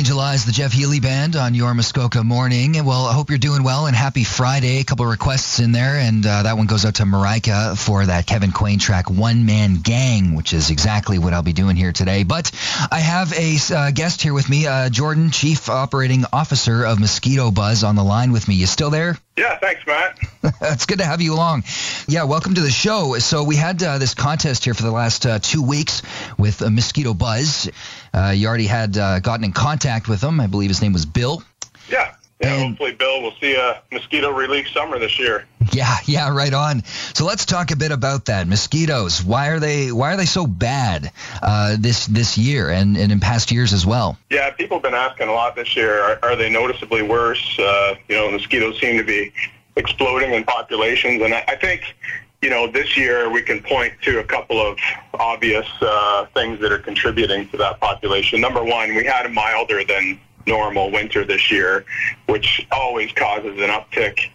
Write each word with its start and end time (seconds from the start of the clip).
Angel 0.00 0.18
Eyes, 0.18 0.46
the 0.46 0.52
Jeff 0.52 0.72
Healey 0.72 0.98
Band 0.98 1.36
on 1.36 1.54
your 1.54 1.74
Muskoka 1.74 2.24
morning. 2.24 2.82
Well, 2.86 3.04
I 3.04 3.12
hope 3.12 3.28
you're 3.28 3.38
doing 3.38 3.62
well 3.62 3.84
and 3.84 3.94
happy 3.94 4.24
Friday. 4.24 4.80
A 4.80 4.84
couple 4.84 5.04
requests 5.04 5.60
in 5.60 5.72
there, 5.72 5.96
and 5.96 6.24
uh, 6.24 6.44
that 6.44 6.56
one 6.56 6.66
goes 6.66 6.86
out 6.86 6.94
to 6.94 7.02
Marika 7.02 7.76
for 7.76 8.06
that 8.06 8.24
Kevin 8.24 8.50
Quain 8.50 8.80
track, 8.80 9.10
One 9.10 9.44
Man 9.44 9.74
Gang, 9.74 10.34
which 10.34 10.54
is 10.54 10.70
exactly 10.70 11.18
what 11.18 11.34
I'll 11.34 11.42
be 11.42 11.52
doing 11.52 11.76
here 11.76 11.92
today. 11.92 12.22
But 12.22 12.50
I 12.90 12.98
have 12.98 13.34
a 13.34 13.58
uh, 13.74 13.90
guest 13.90 14.22
here 14.22 14.32
with 14.32 14.48
me, 14.48 14.66
uh, 14.66 14.88
Jordan, 14.88 15.32
Chief 15.32 15.68
Operating 15.68 16.24
Officer 16.32 16.82
of 16.86 16.98
Mosquito 16.98 17.50
Buzz, 17.50 17.84
on 17.84 17.94
the 17.94 18.02
line 18.02 18.32
with 18.32 18.48
me. 18.48 18.54
You 18.54 18.64
still 18.64 18.88
there? 18.88 19.18
Yeah, 19.40 19.56
thanks, 19.56 19.86
Matt. 19.86 20.18
it's 20.60 20.84
good 20.84 20.98
to 20.98 21.06
have 21.06 21.22
you 21.22 21.32
along. 21.32 21.64
Yeah, 22.06 22.24
welcome 22.24 22.52
to 22.56 22.60
the 22.60 22.70
show. 22.70 23.14
So 23.20 23.42
we 23.42 23.56
had 23.56 23.82
uh, 23.82 23.96
this 23.96 24.12
contest 24.12 24.66
here 24.66 24.74
for 24.74 24.82
the 24.82 24.90
last 24.90 25.24
uh, 25.24 25.38
two 25.38 25.62
weeks 25.62 26.02
with 26.36 26.60
uh, 26.60 26.68
Mosquito 26.68 27.14
Buzz. 27.14 27.70
Uh, 28.12 28.34
you 28.36 28.46
already 28.46 28.66
had 28.66 28.98
uh, 28.98 29.20
gotten 29.20 29.44
in 29.44 29.52
contact 29.52 30.10
with 30.10 30.22
him. 30.22 30.40
I 30.40 30.46
believe 30.46 30.68
his 30.68 30.82
name 30.82 30.92
was 30.92 31.06
Bill. 31.06 31.42
Yeah. 31.88 32.14
Yeah, 32.42 32.52
and, 32.52 32.68
hopefully, 32.68 32.92
Bill, 32.92 33.22
we'll 33.22 33.34
see 33.40 33.54
a 33.54 33.80
mosquito 33.90 34.30
relief 34.30 34.68
summer 34.68 34.98
this 34.98 35.18
year. 35.18 35.46
Yeah, 35.72 35.96
yeah, 36.04 36.28
right 36.34 36.52
on. 36.52 36.84
So 37.14 37.24
let's 37.24 37.46
talk 37.46 37.70
a 37.70 37.76
bit 37.76 37.92
about 37.92 38.26
that. 38.26 38.46
Mosquitoes. 38.48 39.22
Why 39.22 39.48
are 39.48 39.60
they 39.60 39.92
Why 39.92 40.14
are 40.14 40.16
they 40.16 40.26
so 40.26 40.46
bad 40.46 41.12
uh, 41.42 41.76
this 41.78 42.06
this 42.06 42.36
year 42.36 42.70
and, 42.70 42.96
and 42.96 43.12
in 43.12 43.20
past 43.20 43.52
years 43.52 43.72
as 43.72 43.86
well? 43.86 44.18
Yeah, 44.30 44.50
people 44.50 44.78
have 44.78 44.82
been 44.82 44.94
asking 44.94 45.28
a 45.28 45.32
lot 45.32 45.56
this 45.56 45.76
year. 45.76 46.00
Are, 46.02 46.18
are 46.22 46.36
they 46.36 46.50
noticeably 46.50 47.02
worse? 47.02 47.58
Uh, 47.58 47.94
you 48.08 48.16
know, 48.16 48.30
mosquitoes 48.30 48.80
seem 48.80 48.96
to 48.98 49.04
be 49.04 49.32
exploding 49.76 50.34
in 50.34 50.44
populations, 50.44 51.22
and 51.22 51.32
I, 51.32 51.44
I 51.48 51.56
think 51.56 51.94
you 52.42 52.48
know, 52.48 52.66
this 52.66 52.96
year 52.96 53.28
we 53.28 53.42
can 53.42 53.62
point 53.62 53.92
to 54.02 54.18
a 54.18 54.24
couple 54.24 54.60
of 54.60 54.78
obvious 55.14 55.66
uh, 55.82 56.24
things 56.32 56.58
that 56.60 56.72
are 56.72 56.78
contributing 56.78 57.48
to 57.50 57.58
that 57.58 57.80
population. 57.80 58.40
Number 58.40 58.64
one, 58.64 58.94
we 58.94 59.04
had 59.04 59.26
a 59.26 59.28
milder 59.28 59.84
than 59.84 60.18
normal 60.46 60.90
winter 60.90 61.24
this 61.24 61.50
year, 61.50 61.84
which 62.26 62.66
always 62.72 63.12
causes 63.12 63.60
an 63.60 63.68
uptick 63.68 64.30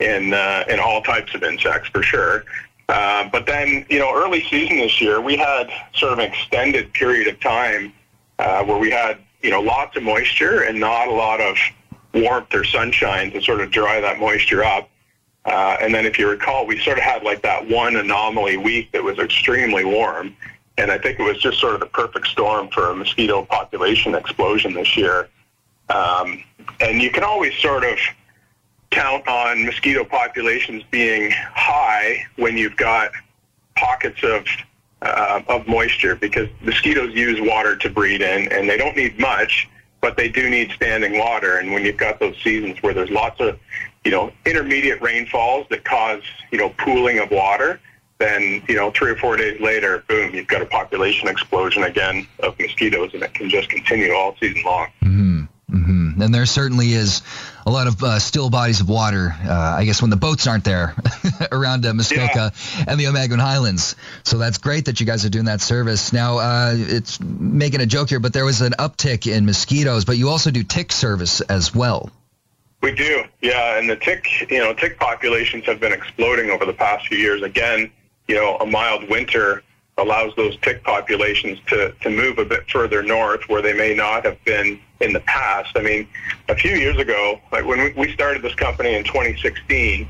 in 0.00 0.34
uh, 0.34 0.64
in 0.68 0.78
all 0.78 1.02
types 1.02 1.34
of 1.34 1.42
insects 1.42 1.88
for 1.88 2.02
sure. 2.02 2.44
Uh, 2.88 3.28
but 3.30 3.46
then, 3.46 3.84
you 3.88 3.98
know, 3.98 4.14
early 4.14 4.44
season 4.48 4.76
this 4.76 5.00
year, 5.00 5.20
we 5.20 5.36
had 5.36 5.68
sort 5.94 6.12
of 6.12 6.18
an 6.20 6.26
extended 6.26 6.92
period 6.92 7.26
of 7.26 7.40
time 7.40 7.92
uh, 8.38 8.62
where 8.62 8.78
we 8.78 8.90
had, 8.90 9.18
you 9.42 9.50
know, 9.50 9.60
lots 9.60 9.96
of 9.96 10.02
moisture 10.02 10.62
and 10.62 10.78
not 10.78 11.08
a 11.08 11.12
lot 11.12 11.40
of 11.40 11.56
warmth 12.14 12.54
or 12.54 12.64
sunshine 12.64 13.30
to 13.32 13.42
sort 13.42 13.60
of 13.60 13.70
dry 13.70 14.00
that 14.00 14.20
moisture 14.20 14.62
up. 14.62 14.88
Uh, 15.44 15.76
and 15.80 15.94
then 15.94 16.06
if 16.06 16.18
you 16.18 16.28
recall, 16.28 16.66
we 16.66 16.78
sort 16.80 16.98
of 16.98 17.04
had 17.04 17.22
like 17.22 17.42
that 17.42 17.68
one 17.68 17.96
anomaly 17.96 18.56
week 18.56 18.90
that 18.92 19.02
was 19.02 19.18
extremely 19.18 19.84
warm. 19.84 20.36
And 20.78 20.90
I 20.90 20.98
think 20.98 21.18
it 21.18 21.22
was 21.22 21.38
just 21.38 21.58
sort 21.58 21.74
of 21.74 21.80
the 21.80 21.86
perfect 21.86 22.26
storm 22.28 22.68
for 22.68 22.90
a 22.90 22.94
mosquito 22.94 23.44
population 23.44 24.14
explosion 24.14 24.74
this 24.74 24.96
year. 24.96 25.28
Um, 25.88 26.42
and 26.80 27.00
you 27.00 27.10
can 27.10 27.24
always 27.24 27.54
sort 27.54 27.84
of 27.84 27.98
count 28.96 29.26
on 29.28 29.64
mosquito 29.64 30.04
populations 30.04 30.82
being 30.90 31.30
high 31.30 32.24
when 32.36 32.56
you've 32.56 32.76
got 32.76 33.10
pockets 33.76 34.22
of 34.22 34.46
uh, 35.02 35.42
of 35.48 35.68
moisture 35.68 36.16
because 36.16 36.48
mosquitoes 36.62 37.14
use 37.14 37.38
water 37.40 37.76
to 37.76 37.90
breed 37.90 38.22
in, 38.22 38.50
and 38.50 38.68
they 38.68 38.78
don't 38.78 38.96
need 38.96 39.18
much, 39.18 39.68
but 40.00 40.16
they 40.16 40.28
do 40.28 40.48
need 40.48 40.70
standing 40.70 41.18
water. 41.18 41.58
And 41.58 41.72
when 41.72 41.84
you've 41.84 41.98
got 41.98 42.18
those 42.18 42.36
seasons 42.42 42.82
where 42.82 42.94
there's 42.94 43.10
lots 43.10 43.38
of 43.40 43.58
you 44.06 44.12
know, 44.12 44.32
intermediate 44.46 45.02
rainfalls 45.02 45.66
that 45.68 45.84
cause, 45.84 46.22
you 46.52 46.58
know, 46.58 46.68
pooling 46.78 47.18
of 47.18 47.28
water, 47.32 47.80
then, 48.18 48.62
you 48.68 48.76
know, 48.76 48.92
three 48.92 49.10
or 49.10 49.16
four 49.16 49.36
days 49.36 49.60
later, 49.60 50.04
boom, 50.06 50.32
you've 50.32 50.46
got 50.46 50.62
a 50.62 50.66
population 50.66 51.28
explosion 51.28 51.82
again 51.82 52.24
of 52.38 52.56
mosquitoes, 52.60 53.12
and 53.14 53.24
it 53.24 53.34
can 53.34 53.50
just 53.50 53.68
continue 53.68 54.12
all 54.12 54.36
season 54.40 54.62
long. 54.64 54.86
Mm-hmm. 55.02 55.40
Mm-hmm. 55.74 56.22
And 56.22 56.32
there 56.32 56.46
certainly 56.46 56.92
is 56.92 57.22
a 57.66 57.70
lot 57.70 57.88
of 57.88 58.00
uh, 58.02 58.18
still 58.20 58.48
bodies 58.48 58.80
of 58.80 58.88
water, 58.88 59.34
uh, 59.44 59.52
I 59.52 59.84
guess, 59.84 60.00
when 60.00 60.10
the 60.10 60.16
boats 60.16 60.46
aren't 60.46 60.62
there 60.62 60.94
around 61.52 61.84
uh, 61.84 61.92
Muskoka 61.92 62.52
yeah. 62.54 62.84
and 62.86 62.98
the 62.98 63.04
Almaguin 63.04 63.40
Highlands. 63.40 63.96
So 64.22 64.38
that's 64.38 64.58
great 64.58 64.84
that 64.84 65.00
you 65.00 65.06
guys 65.06 65.24
are 65.24 65.28
doing 65.28 65.46
that 65.46 65.60
service. 65.60 66.12
Now, 66.12 66.38
uh, 66.38 66.74
it's 66.76 67.20
making 67.20 67.80
a 67.80 67.86
joke 67.86 68.08
here, 68.08 68.20
but 68.20 68.32
there 68.32 68.44
was 68.44 68.60
an 68.60 68.72
uptick 68.78 69.30
in 69.30 69.44
mosquitoes, 69.44 70.04
but 70.04 70.16
you 70.16 70.28
also 70.28 70.52
do 70.52 70.62
tick 70.62 70.92
service 70.92 71.40
as 71.40 71.74
well. 71.74 72.10
We 72.82 72.94
do, 72.94 73.24
yeah. 73.42 73.78
And 73.78 73.90
the 73.90 73.96
tick, 73.96 74.28
you 74.48 74.58
know, 74.58 74.72
tick 74.72 75.00
populations 75.00 75.64
have 75.64 75.80
been 75.80 75.92
exploding 75.92 76.50
over 76.50 76.64
the 76.64 76.72
past 76.72 77.08
few 77.08 77.18
years. 77.18 77.42
Again, 77.42 77.90
you 78.28 78.36
know, 78.36 78.56
a 78.58 78.66
mild 78.66 79.08
winter 79.08 79.64
allows 79.98 80.34
those 80.36 80.56
tick 80.58 80.84
populations 80.84 81.58
to, 81.68 81.92
to 82.02 82.10
move 82.10 82.38
a 82.38 82.44
bit 82.44 82.68
further 82.70 83.02
north 83.02 83.48
where 83.48 83.62
they 83.62 83.72
may 83.72 83.94
not 83.94 84.24
have 84.24 84.42
been 84.44 84.78
in 85.00 85.12
the 85.12 85.20
past. 85.20 85.72
I 85.76 85.82
mean, 85.82 86.06
a 86.48 86.54
few 86.54 86.72
years 86.72 86.98
ago, 86.98 87.40
like 87.50 87.64
when 87.64 87.94
we 87.96 88.12
started 88.12 88.42
this 88.42 88.54
company 88.54 88.94
in 88.94 89.04
2016, 89.04 90.08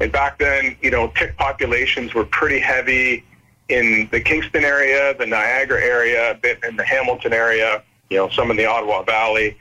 and 0.00 0.10
back 0.10 0.38
then, 0.38 0.76
you 0.80 0.90
know, 0.90 1.08
tick 1.16 1.36
populations 1.36 2.14
were 2.14 2.24
pretty 2.24 2.58
heavy 2.58 3.24
in 3.68 4.08
the 4.10 4.20
Kingston 4.20 4.64
area, 4.64 5.14
the 5.16 5.26
Niagara 5.26 5.80
area, 5.80 6.32
a 6.32 6.34
bit 6.34 6.58
in 6.64 6.76
the 6.76 6.84
Hamilton 6.84 7.32
area, 7.32 7.82
you 8.08 8.16
know, 8.16 8.28
some 8.30 8.50
in 8.50 8.56
the 8.56 8.66
Ottawa 8.66 9.02
Valley 9.02 9.56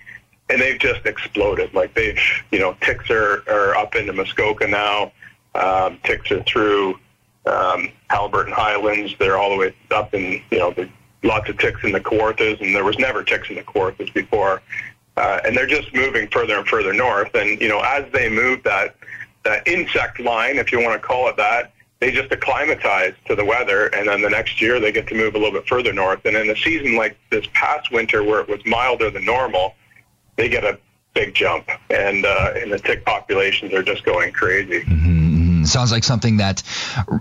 and 0.49 0.59
they've 0.59 0.79
just 0.79 1.05
exploded. 1.05 1.73
Like 1.73 1.93
they've, 1.93 2.19
you 2.51 2.59
know, 2.59 2.75
ticks 2.81 3.09
are, 3.09 3.43
are 3.47 3.75
up 3.75 3.95
into 3.95 4.13
Muskoka 4.13 4.67
now. 4.67 5.11
Um, 5.55 5.99
ticks 6.03 6.31
are 6.31 6.43
through 6.43 6.99
um, 7.45 7.89
Haliburton 8.09 8.51
Highlands. 8.51 9.13
They're 9.19 9.37
all 9.37 9.49
the 9.49 9.57
way 9.57 9.75
up 9.91 10.13
in, 10.13 10.41
you 10.51 10.59
know, 10.59 10.71
the, 10.71 10.89
lots 11.23 11.49
of 11.49 11.57
ticks 11.57 11.83
in 11.83 11.91
the 11.91 11.99
Kawarthas, 11.99 12.61
and 12.61 12.73
there 12.73 12.85
was 12.85 12.97
never 12.97 13.23
ticks 13.23 13.49
in 13.49 13.55
the 13.55 13.63
Kawarthas 13.63 14.13
before. 14.13 14.61
Uh, 15.17 15.41
and 15.43 15.55
they're 15.55 15.67
just 15.67 15.93
moving 15.93 16.29
further 16.29 16.57
and 16.57 16.67
further 16.67 16.93
north. 16.93 17.33
And, 17.35 17.59
you 17.59 17.67
know, 17.67 17.81
as 17.81 18.09
they 18.13 18.29
move 18.29 18.63
that, 18.63 18.95
that 19.43 19.67
insect 19.67 20.19
line, 20.19 20.57
if 20.57 20.71
you 20.71 20.81
want 20.81 20.99
to 21.01 21.05
call 21.05 21.27
it 21.27 21.35
that, 21.37 21.73
they 21.99 22.11
just 22.11 22.31
acclimatize 22.31 23.13
to 23.25 23.35
the 23.35 23.43
weather, 23.43 23.87
and 23.87 24.07
then 24.07 24.21
the 24.21 24.29
next 24.29 24.61
year 24.61 24.79
they 24.79 24.91
get 24.91 25.07
to 25.07 25.15
move 25.15 25.35
a 25.35 25.37
little 25.37 25.51
bit 25.51 25.67
further 25.67 25.91
north. 25.91 26.23
And 26.23 26.37
in 26.37 26.49
a 26.49 26.55
season 26.55 26.95
like 26.95 27.17
this 27.29 27.45
past 27.53 27.91
winter, 27.91 28.23
where 28.23 28.39
it 28.39 28.47
was 28.47 28.65
milder 28.65 29.09
than 29.09 29.25
normal, 29.25 29.75
they 30.37 30.47
get 30.47 30.63
a 30.63 30.79
big 31.13 31.33
jump, 31.33 31.69
and 31.89 32.25
uh, 32.25 32.53
and 32.55 32.71
the 32.71 32.79
tick 32.79 33.03
populations 33.03 33.73
are 33.73 33.83
just 33.83 34.05
going 34.05 34.31
crazy. 34.31 34.81
Mm-hmm. 34.81 35.08
Sounds 35.69 35.91
like 35.91 36.03
something 36.03 36.37
that 36.37 36.63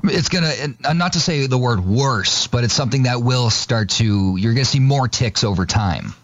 it's 0.04 0.28
gonna 0.28 0.52
not 0.94 1.12
to 1.14 1.20
say 1.20 1.46
the 1.46 1.58
word 1.58 1.84
worse, 1.84 2.46
but 2.46 2.64
it's 2.64 2.74
something 2.74 3.04
that 3.04 3.22
will 3.22 3.50
start 3.50 3.90
to 3.90 4.36
you're 4.36 4.54
gonna 4.54 4.64
see 4.64 4.80
more 4.80 5.08
ticks 5.08 5.44
over 5.44 5.66
time. 5.66 6.14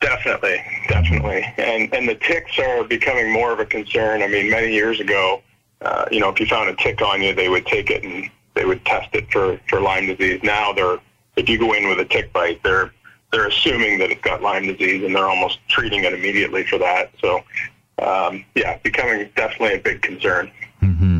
Definitely, 0.00 0.62
definitely, 0.88 1.44
and 1.58 1.92
and 1.92 2.08
the 2.08 2.14
ticks 2.14 2.58
are 2.58 2.84
becoming 2.84 3.30
more 3.30 3.52
of 3.52 3.60
a 3.60 3.66
concern. 3.66 4.22
I 4.22 4.28
mean, 4.28 4.50
many 4.50 4.72
years 4.72 5.00
ago, 5.00 5.42
uh, 5.82 6.06
you 6.10 6.20
know, 6.20 6.28
if 6.28 6.40
you 6.40 6.46
found 6.46 6.70
a 6.70 6.76
tick 6.76 7.02
on 7.02 7.22
you, 7.22 7.34
they 7.34 7.48
would 7.48 7.66
take 7.66 7.90
it 7.90 8.04
and 8.04 8.30
they 8.54 8.64
would 8.64 8.84
test 8.84 9.14
it 9.14 9.30
for 9.30 9.60
for 9.68 9.80
Lyme 9.80 10.06
disease. 10.06 10.40
Now 10.42 10.72
they're 10.72 10.98
if 11.36 11.48
you 11.48 11.58
go 11.58 11.72
in 11.72 11.88
with 11.88 12.00
a 12.00 12.04
tick 12.04 12.32
bite, 12.32 12.62
they're 12.62 12.92
they're 13.32 13.46
assuming 13.46 13.98
that 13.98 14.10
it's 14.10 14.20
got 14.22 14.42
Lyme 14.42 14.66
disease 14.66 15.04
and 15.04 15.14
they're 15.14 15.28
almost 15.28 15.58
treating 15.68 16.04
it 16.04 16.12
immediately 16.12 16.64
for 16.64 16.78
that. 16.78 17.10
So, 17.20 17.44
um, 17.98 18.44
yeah, 18.54 18.78
becoming 18.78 19.28
definitely 19.36 19.74
a 19.74 19.80
big 19.80 20.02
concern. 20.02 20.50
Mm-hmm. 20.82 21.17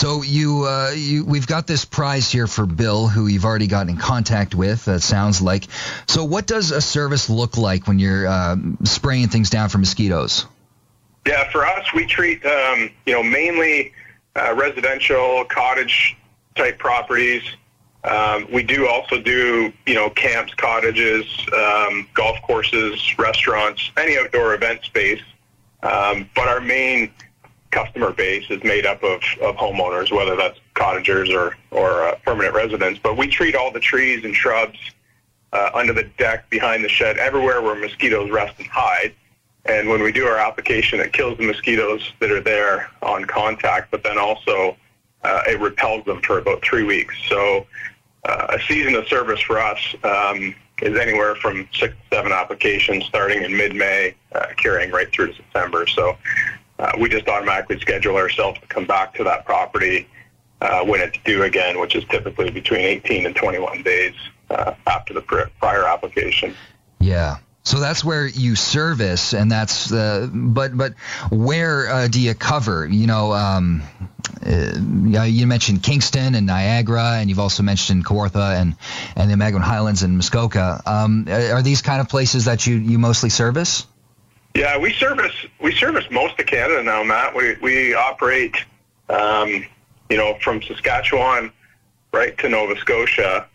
So 0.00 0.22
you, 0.22 0.64
uh, 0.64 0.92
you, 0.96 1.26
we've 1.26 1.46
got 1.46 1.66
this 1.66 1.84
prize 1.84 2.32
here 2.32 2.46
for 2.46 2.64
Bill, 2.64 3.06
who 3.06 3.26
you've 3.26 3.44
already 3.44 3.66
gotten 3.66 3.90
in 3.90 3.96
contact 3.98 4.54
with. 4.54 4.88
It 4.88 5.02
sounds 5.02 5.42
like. 5.42 5.64
So, 6.08 6.24
what 6.24 6.46
does 6.46 6.70
a 6.70 6.80
service 6.80 7.28
look 7.28 7.58
like 7.58 7.86
when 7.86 7.98
you're 7.98 8.26
uh, 8.26 8.56
spraying 8.84 9.28
things 9.28 9.50
down 9.50 9.68
for 9.68 9.76
mosquitoes? 9.76 10.46
Yeah, 11.26 11.50
for 11.50 11.66
us, 11.66 11.92
we 11.92 12.06
treat 12.06 12.42
um, 12.46 12.88
you 13.04 13.12
know 13.12 13.22
mainly 13.22 13.92
uh, 14.36 14.54
residential 14.54 15.44
cottage 15.44 16.16
type 16.54 16.78
properties. 16.78 17.42
Um, 18.02 18.50
we 18.50 18.62
do 18.62 18.88
also 18.88 19.20
do, 19.20 19.70
you 19.84 19.94
know, 19.94 20.08
camps, 20.08 20.54
cottages, 20.54 21.26
um, 21.54 22.08
golf 22.14 22.40
courses, 22.40 23.18
restaurants, 23.18 23.90
any 23.98 24.16
outdoor 24.16 24.54
event 24.54 24.82
space. 24.82 25.20
Um, 25.82 26.30
but 26.34 26.48
our 26.48 26.62
main 26.62 27.12
customer 27.70 28.12
base 28.12 28.44
is 28.50 28.62
made 28.64 28.86
up 28.86 29.02
of, 29.02 29.20
of 29.42 29.56
homeowners, 29.56 30.10
whether 30.12 30.36
that's 30.36 30.58
cottagers 30.74 31.30
or, 31.30 31.56
or 31.70 32.04
uh, 32.04 32.16
permanent 32.24 32.54
residents. 32.54 33.00
But 33.02 33.16
we 33.16 33.28
treat 33.28 33.54
all 33.54 33.70
the 33.70 33.80
trees 33.80 34.24
and 34.24 34.34
shrubs 34.34 34.78
uh, 35.52 35.70
under 35.74 35.92
the 35.92 36.04
deck, 36.18 36.48
behind 36.50 36.84
the 36.84 36.88
shed, 36.88 37.18
everywhere 37.18 37.62
where 37.62 37.74
mosquitoes 37.74 38.30
rest 38.30 38.58
and 38.58 38.68
hide. 38.68 39.14
And 39.66 39.88
when 39.88 40.02
we 40.02 40.10
do 40.10 40.26
our 40.26 40.38
application, 40.38 41.00
it 41.00 41.12
kills 41.12 41.38
the 41.38 41.46
mosquitoes 41.46 42.12
that 42.20 42.30
are 42.30 42.40
there 42.40 42.90
on 43.02 43.24
contact, 43.24 43.90
but 43.90 44.02
then 44.02 44.18
also 44.18 44.76
uh, 45.22 45.42
it 45.46 45.60
repels 45.60 46.04
them 46.06 46.20
for 46.22 46.38
about 46.38 46.62
three 46.62 46.82
weeks. 46.82 47.14
So 47.28 47.66
uh, 48.24 48.46
a 48.50 48.60
season 48.60 48.94
of 48.94 49.06
service 49.08 49.40
for 49.40 49.58
us 49.58 49.78
um, 50.02 50.54
is 50.80 50.98
anywhere 50.98 51.34
from 51.36 51.68
six 51.74 51.94
to 51.94 52.16
seven 52.16 52.32
applications 52.32 53.04
starting 53.04 53.42
in 53.42 53.54
mid-May, 53.54 54.14
uh, 54.32 54.46
carrying 54.56 54.90
right 54.90 55.12
through 55.12 55.28
to 55.28 55.34
September. 55.34 55.86
So 55.86 56.16
uh, 56.80 56.92
we 56.98 57.08
just 57.08 57.28
automatically 57.28 57.78
schedule 57.78 58.16
ourselves 58.16 58.58
to 58.60 58.66
come 58.66 58.86
back 58.86 59.14
to 59.14 59.24
that 59.24 59.44
property 59.44 60.08
uh, 60.62 60.82
when 60.84 61.00
it's 61.00 61.18
due 61.24 61.42
again, 61.42 61.78
which 61.78 61.94
is 61.94 62.04
typically 62.06 62.50
between 62.50 62.80
18 62.80 63.26
and 63.26 63.36
21 63.36 63.82
days 63.82 64.14
uh, 64.48 64.74
after 64.86 65.12
the 65.12 65.20
prior 65.20 65.84
application. 65.84 66.54
Yeah. 66.98 67.38
So 67.62 67.78
that's 67.78 68.02
where 68.02 68.26
you 68.26 68.56
service, 68.56 69.34
and 69.34 69.52
that's 69.52 69.92
uh, 69.92 70.28
but 70.32 70.74
but 70.74 70.94
where 71.30 71.90
uh, 71.90 72.08
do 72.08 72.18
you 72.18 72.34
cover? 72.34 72.86
You 72.86 73.06
know, 73.06 73.34
um, 73.34 73.82
uh, 74.44 75.24
you 75.24 75.46
mentioned 75.46 75.82
Kingston 75.82 76.34
and 76.34 76.46
Niagara, 76.46 77.16
and 77.18 77.28
you've 77.28 77.38
also 77.38 77.62
mentioned 77.62 78.06
Kawartha 78.06 78.58
and 78.58 78.76
and 79.14 79.30
the 79.30 79.34
Almaguin 79.34 79.60
Highlands 79.60 80.02
and 80.02 80.16
Muskoka. 80.16 80.82
Um, 80.86 81.26
are 81.28 81.60
these 81.60 81.82
kind 81.82 82.00
of 82.00 82.08
places 82.08 82.46
that 82.46 82.66
you 82.66 82.76
you 82.76 82.98
mostly 82.98 83.28
service? 83.28 83.86
Yeah, 84.54 84.76
we 84.78 84.92
service 84.94 85.34
we 85.60 85.72
service 85.74 86.04
most 86.10 86.38
of 86.40 86.46
Canada 86.46 86.82
now, 86.82 87.02
Matt. 87.02 87.34
We 87.34 87.56
we 87.62 87.94
operate, 87.94 88.56
um, 89.08 89.64
you 90.08 90.16
know, 90.16 90.36
from 90.40 90.60
Saskatchewan 90.62 91.52
right 92.12 92.36
to 92.38 92.48
Nova 92.48 92.76
Scotia. 92.78 93.46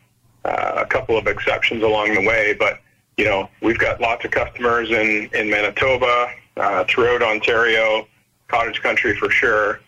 Uh, 0.45 0.73
a 0.77 0.85
couple 0.85 1.17
of 1.17 1.25
exceptions 1.25 1.81
along 1.81 2.13
the 2.13 2.21
way, 2.21 2.53
but 2.53 2.79
you 3.17 3.25
know, 3.25 3.49
we've 3.61 3.79
got 3.79 3.99
lots 3.99 4.23
of 4.25 4.31
customers 4.31 4.89
in 4.89 5.29
in 5.33 5.49
Manitoba, 5.49 6.31
uh, 6.57 6.83
throughout 6.85 7.21
Ontario, 7.21 8.07
cottage 8.47 8.81
country 8.81 9.15
for 9.15 9.29
sure. 9.29 9.79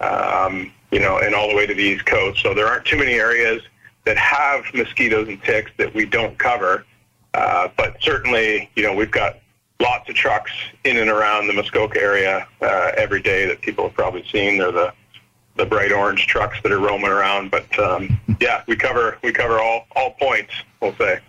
Um, 0.00 0.72
you 0.90 1.00
know, 1.00 1.18
and 1.18 1.34
all 1.34 1.48
the 1.48 1.54
way 1.54 1.66
to 1.66 1.74
the 1.74 1.82
East 1.82 2.06
Coast. 2.06 2.40
So 2.42 2.54
there 2.54 2.66
aren't 2.66 2.86
too 2.86 2.96
many 2.96 3.14
areas 3.14 3.62
that 4.04 4.16
have 4.16 4.64
mosquitoes 4.72 5.28
and 5.28 5.42
ticks 5.42 5.70
that 5.76 5.92
we 5.94 6.06
don't 6.06 6.38
cover. 6.38 6.86
Uh, 7.34 7.68
but 7.76 7.96
certainly, 8.00 8.70
you 8.74 8.82
know, 8.82 8.94
we've 8.94 9.10
got 9.10 9.36
lots 9.80 10.08
of 10.08 10.14
trucks 10.14 10.52
in 10.84 10.96
and 10.96 11.08
around 11.08 11.46
the 11.46 11.52
Muskoka 11.52 12.00
area 12.00 12.46
uh, 12.60 12.92
every 12.96 13.22
day 13.22 13.46
that 13.46 13.60
people 13.60 13.84
have 13.84 13.94
probably 13.94 14.24
seen. 14.30 14.58
They're 14.58 14.72
the 14.72 14.92
the 15.56 15.66
bright 15.66 15.90
orange 15.90 16.26
trucks 16.28 16.56
that 16.62 16.70
are 16.70 16.78
roaming 16.78 17.10
around. 17.10 17.50
But 17.50 17.78
um, 17.78 18.18
yeah, 18.40 18.62
we 18.66 18.76
cover 18.76 19.18
we 19.22 19.32
cover 19.32 19.58
all 19.60 19.86
all 19.94 20.12
points. 20.12 20.52
We'll 20.80 20.94
say. 20.96 21.20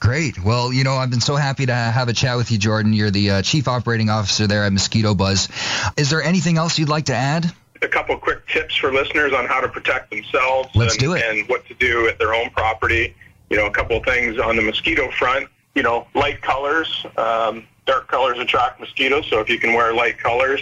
Great. 0.00 0.42
Well, 0.42 0.72
you 0.72 0.84
know, 0.84 0.94
I've 0.94 1.08
been 1.08 1.20
so 1.22 1.34
happy 1.34 1.66
to 1.66 1.74
have 1.74 2.08
a 2.08 2.12
chat 2.12 2.36
with 2.36 2.50
you, 2.50 2.58
Jordan. 2.58 2.92
You're 2.92 3.10
the 3.10 3.30
uh, 3.30 3.42
chief 3.42 3.68
operating 3.68 4.10
officer 4.10 4.46
there 4.46 4.64
at 4.64 4.72
Mosquito 4.72 5.14
Buzz. 5.14 5.48
Is 5.96 6.10
there 6.10 6.22
anything 6.22 6.58
else 6.58 6.78
you'd 6.78 6.90
like 6.90 7.06
to 7.06 7.14
add? 7.14 7.50
A 7.80 7.88
couple 7.88 8.16
quick 8.18 8.46
tips 8.46 8.76
for 8.76 8.92
listeners 8.92 9.32
on 9.32 9.46
how 9.46 9.60
to 9.60 9.68
protect 9.68 10.10
themselves 10.10 10.68
Let's 10.74 10.94
and, 10.94 11.00
do 11.00 11.14
it. 11.14 11.24
and 11.24 11.48
what 11.48 11.66
to 11.68 11.74
do 11.74 12.06
at 12.08 12.18
their 12.18 12.34
own 12.34 12.50
property. 12.50 13.14
You 13.48 13.56
know, 13.56 13.66
a 13.66 13.70
couple 13.70 13.96
of 13.96 14.04
things 14.04 14.38
on 14.38 14.56
the 14.56 14.62
mosquito 14.62 15.10
front. 15.10 15.48
You 15.74 15.82
know, 15.82 16.06
light 16.14 16.42
colors. 16.42 17.06
Um, 17.16 17.66
dark 17.86 18.08
colors 18.08 18.38
attract 18.38 18.80
mosquitoes, 18.80 19.26
so 19.28 19.40
if 19.40 19.48
you 19.48 19.58
can 19.58 19.74
wear 19.74 19.94
light 19.94 20.18
colors, 20.18 20.60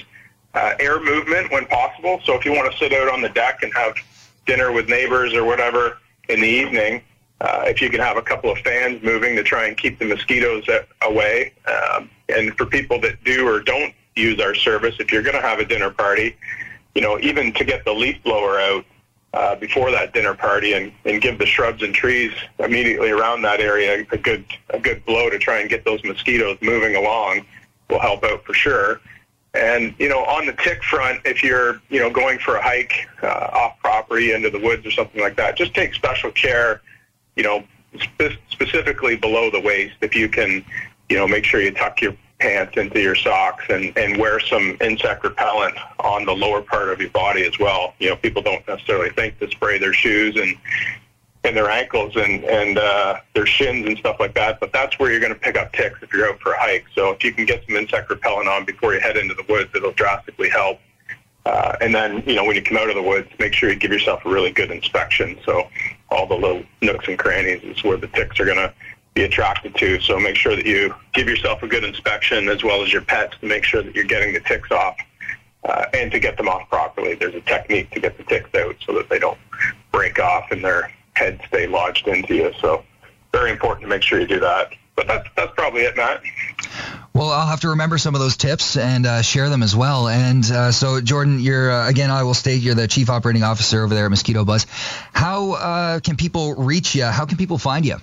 uh, 0.54 0.74
air 0.78 1.00
movement 1.00 1.50
when 1.50 1.66
possible. 1.66 2.20
So 2.24 2.34
if 2.34 2.44
you 2.44 2.52
want 2.52 2.70
to 2.70 2.78
sit 2.78 2.92
out 2.92 3.08
on 3.08 3.22
the 3.22 3.28
deck 3.30 3.62
and 3.62 3.72
have 3.74 3.94
dinner 4.46 4.72
with 4.72 4.88
neighbors 4.88 5.32
or 5.34 5.44
whatever 5.44 5.98
in 6.28 6.40
the 6.40 6.48
evening, 6.48 7.02
uh, 7.40 7.64
if 7.66 7.80
you 7.80 7.90
can 7.90 8.00
have 8.00 8.16
a 8.16 8.22
couple 8.22 8.50
of 8.50 8.58
fans 8.58 9.02
moving 9.02 9.34
to 9.36 9.42
try 9.42 9.66
and 9.66 9.76
keep 9.76 9.98
the 9.98 10.04
mosquitoes 10.04 10.64
away. 11.02 11.52
Um, 11.66 12.10
and 12.28 12.56
for 12.56 12.66
people 12.66 13.00
that 13.00 13.22
do 13.24 13.48
or 13.48 13.60
don't 13.60 13.94
use 14.14 14.40
our 14.40 14.54
service, 14.54 14.94
if 15.00 15.10
you're 15.10 15.22
going 15.22 15.34
to 15.34 15.42
have 15.42 15.58
a 15.58 15.64
dinner 15.64 15.90
party, 15.90 16.36
you 16.94 17.02
know, 17.02 17.18
even 17.20 17.52
to 17.54 17.64
get 17.64 17.84
the 17.84 17.92
leaf 17.92 18.22
blower 18.22 18.60
out, 18.60 18.84
uh, 19.34 19.56
before 19.56 19.90
that 19.90 20.12
dinner 20.12 20.34
party 20.34 20.74
and, 20.74 20.92
and 21.04 21.22
give 21.22 21.38
the 21.38 21.46
shrubs 21.46 21.82
and 21.82 21.94
trees 21.94 22.32
immediately 22.58 23.10
around 23.10 23.42
that 23.42 23.60
area 23.60 24.04
a 24.12 24.18
good 24.18 24.44
a 24.70 24.78
good 24.78 25.04
blow 25.06 25.30
to 25.30 25.38
try 25.38 25.60
and 25.60 25.70
get 25.70 25.84
those 25.84 26.02
mosquitoes 26.04 26.58
moving 26.60 26.96
along 26.96 27.44
will 27.88 28.00
help 28.00 28.24
out 28.24 28.44
for 28.44 28.54
sure. 28.54 29.00
And 29.54 29.94
you 29.98 30.08
know, 30.08 30.24
on 30.24 30.46
the 30.46 30.54
tick 30.54 30.82
front, 30.82 31.20
if 31.24 31.42
you're 31.42 31.80
you 31.90 32.00
know 32.00 32.10
going 32.10 32.38
for 32.38 32.56
a 32.56 32.62
hike 32.62 33.06
uh, 33.22 33.26
off 33.52 33.78
property 33.80 34.32
into 34.32 34.50
the 34.50 34.58
woods 34.58 34.86
or 34.86 34.90
something 34.90 35.20
like 35.20 35.36
that, 35.36 35.56
just 35.56 35.74
take 35.74 35.94
special 35.94 36.30
care. 36.32 36.82
You 37.36 37.42
know, 37.42 37.64
spe- 37.98 38.38
specifically 38.50 39.16
below 39.16 39.50
the 39.50 39.60
waist, 39.60 39.94
if 40.02 40.14
you 40.14 40.28
can, 40.28 40.64
you 41.08 41.16
know, 41.16 41.26
make 41.26 41.44
sure 41.44 41.60
you 41.60 41.70
tuck 41.70 42.00
your 42.00 42.14
pants 42.42 42.76
into 42.76 43.00
your 43.00 43.14
socks 43.14 43.64
and, 43.68 43.96
and 43.96 44.18
wear 44.18 44.40
some 44.40 44.76
insect 44.80 45.22
repellent 45.22 45.76
on 46.00 46.24
the 46.24 46.32
lower 46.32 46.60
part 46.60 46.88
of 46.88 47.00
your 47.00 47.10
body 47.10 47.46
as 47.46 47.56
well. 47.60 47.94
You 48.00 48.10
know, 48.10 48.16
people 48.16 48.42
don't 48.42 48.66
necessarily 48.66 49.10
think 49.10 49.38
to 49.38 49.48
spray 49.48 49.78
their 49.78 49.92
shoes 49.92 50.36
and 50.36 50.56
and 51.44 51.56
their 51.56 51.70
ankles 51.70 52.14
and 52.16 52.44
and 52.44 52.78
uh, 52.78 53.20
their 53.34 53.46
shins 53.46 53.86
and 53.86 53.96
stuff 53.98 54.16
like 54.18 54.34
that. 54.34 54.58
But 54.58 54.72
that's 54.72 54.98
where 54.98 55.10
you're 55.12 55.20
going 55.20 55.32
to 55.32 55.38
pick 55.38 55.56
up 55.56 55.72
ticks 55.72 56.00
if 56.02 56.12
you're 56.12 56.28
out 56.28 56.40
for 56.40 56.52
a 56.52 56.60
hike. 56.60 56.84
So 56.96 57.12
if 57.12 57.22
you 57.22 57.32
can 57.32 57.46
get 57.46 57.64
some 57.66 57.76
insect 57.76 58.10
repellent 58.10 58.48
on 58.48 58.64
before 58.64 58.92
you 58.92 59.00
head 59.00 59.16
into 59.16 59.34
the 59.34 59.44
woods, 59.48 59.70
it'll 59.74 59.92
drastically 59.92 60.50
help. 60.50 60.80
Uh, 61.44 61.76
and 61.80 61.92
then, 61.92 62.22
you 62.26 62.36
know, 62.36 62.44
when 62.44 62.54
you 62.54 62.62
come 62.62 62.76
out 62.76 62.88
of 62.88 62.94
the 62.94 63.02
woods, 63.02 63.28
make 63.40 63.52
sure 63.52 63.68
you 63.68 63.76
give 63.76 63.90
yourself 63.90 64.24
a 64.24 64.28
really 64.28 64.52
good 64.52 64.70
inspection. 64.70 65.36
So 65.44 65.68
all 66.08 66.26
the 66.26 66.36
little 66.36 66.62
nooks 66.82 67.08
and 67.08 67.18
crannies 67.18 67.62
is 67.64 67.82
where 67.82 67.96
the 67.96 68.06
ticks 68.08 68.38
are 68.38 68.44
going 68.44 68.58
to 68.58 68.72
be 69.14 69.22
attracted 69.24 69.74
to. 69.76 70.00
So 70.00 70.18
make 70.18 70.36
sure 70.36 70.56
that 70.56 70.66
you 70.66 70.94
give 71.12 71.28
yourself 71.28 71.62
a 71.62 71.68
good 71.68 71.84
inspection 71.84 72.48
as 72.48 72.64
well 72.64 72.82
as 72.82 72.92
your 72.92 73.02
pets 73.02 73.36
to 73.40 73.46
make 73.46 73.64
sure 73.64 73.82
that 73.82 73.94
you're 73.94 74.04
getting 74.04 74.32
the 74.32 74.40
ticks 74.40 74.70
off 74.70 74.96
uh, 75.64 75.86
and 75.94 76.10
to 76.12 76.18
get 76.18 76.36
them 76.36 76.48
off 76.48 76.68
properly. 76.68 77.14
There's 77.14 77.34
a 77.34 77.40
technique 77.42 77.90
to 77.90 78.00
get 78.00 78.16
the 78.16 78.24
ticks 78.24 78.50
out 78.54 78.76
so 78.86 78.94
that 78.94 79.08
they 79.08 79.18
don't 79.18 79.38
break 79.90 80.18
off 80.18 80.50
and 80.50 80.64
their 80.64 80.92
heads 81.14 81.40
stay 81.48 81.66
lodged 81.66 82.08
into 82.08 82.34
you. 82.34 82.52
So 82.60 82.84
very 83.32 83.50
important 83.50 83.82
to 83.82 83.88
make 83.88 84.02
sure 84.02 84.20
you 84.20 84.26
do 84.26 84.40
that. 84.40 84.72
But 84.94 85.06
that's 85.06 85.28
that's 85.36 85.52
probably 85.54 85.82
it, 85.82 85.96
Matt. 85.96 86.22
Well, 87.14 87.30
I'll 87.30 87.46
have 87.46 87.60
to 87.60 87.70
remember 87.70 87.98
some 87.98 88.14
of 88.14 88.20
those 88.20 88.36
tips 88.36 88.76
and 88.76 89.06
uh, 89.06 89.22
share 89.22 89.48
them 89.48 89.62
as 89.62 89.74
well. 89.76 90.08
And 90.08 90.44
uh, 90.50 90.72
so, 90.72 91.00
Jordan, 91.00 91.40
you're 91.40 91.70
uh, 91.70 91.88
again, 91.88 92.10
I 92.10 92.22
will 92.24 92.34
state 92.34 92.62
you're 92.62 92.74
the 92.74 92.88
chief 92.88 93.08
operating 93.08 93.42
officer 93.42 93.82
over 93.82 93.94
there 93.94 94.04
at 94.04 94.10
Mosquito 94.10 94.44
Buzz. 94.44 94.66
How 95.12 95.52
uh, 95.52 96.00
can 96.00 96.16
people 96.16 96.54
reach 96.54 96.94
you? 96.94 97.04
How 97.04 97.24
can 97.24 97.38
people 97.38 97.58
find 97.58 97.86
you? 97.86 97.96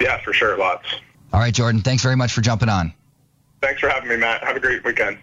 Yeah, 0.00 0.20
for 0.22 0.32
sure. 0.32 0.58
Lots. 0.58 0.86
All 1.32 1.40
right, 1.40 1.54
Jordan. 1.54 1.82
Thanks 1.82 2.02
very 2.02 2.16
much 2.16 2.32
for 2.32 2.40
jumping 2.40 2.68
on. 2.68 2.92
Thanks 3.60 3.80
for 3.80 3.88
having 3.88 4.08
me, 4.08 4.16
Matt. 4.16 4.42
Have 4.44 4.56
a 4.56 4.60
great 4.60 4.84
weekend. 4.84 5.18